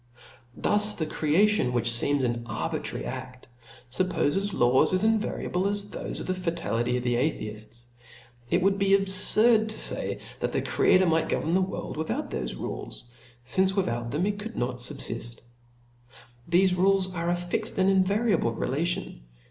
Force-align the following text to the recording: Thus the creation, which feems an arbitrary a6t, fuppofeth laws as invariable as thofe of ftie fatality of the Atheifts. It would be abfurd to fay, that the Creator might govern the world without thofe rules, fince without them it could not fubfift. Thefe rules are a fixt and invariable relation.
Thus 0.57 0.95
the 0.95 1.05
creation, 1.05 1.73
which 1.73 1.87
feems 1.91 2.23
an 2.23 2.41
arbitrary 2.47 3.05
a6t, 3.05 3.43
fuppofeth 3.91 4.51
laws 4.51 4.93
as 4.93 5.03
invariable 5.03 5.67
as 5.67 5.91
thofe 5.91 6.19
of 6.19 6.25
ftie 6.27 6.39
fatality 6.39 6.97
of 6.97 7.03
the 7.03 7.13
Atheifts. 7.13 7.83
It 8.49 8.63
would 8.63 8.79
be 8.79 8.97
abfurd 8.97 9.69
to 9.69 9.77
fay, 9.77 10.17
that 10.39 10.53
the 10.53 10.63
Creator 10.63 11.05
might 11.05 11.29
govern 11.29 11.53
the 11.53 11.61
world 11.61 11.97
without 11.97 12.31
thofe 12.31 12.57
rules, 12.57 13.03
fince 13.45 13.75
without 13.75 14.09
them 14.09 14.25
it 14.25 14.39
could 14.39 14.57
not 14.57 14.77
fubfift. 14.77 15.37
Thefe 16.49 16.75
rules 16.75 17.13
are 17.13 17.29
a 17.29 17.35
fixt 17.35 17.77
and 17.77 17.87
invariable 17.87 18.53
relation. 18.53 19.21